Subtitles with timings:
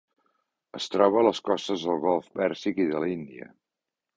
[0.79, 3.53] Es troba a les costes del Golf Pèrsic i de l'Índia.